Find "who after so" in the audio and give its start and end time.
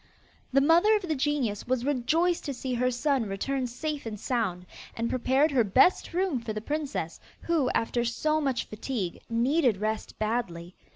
7.41-8.41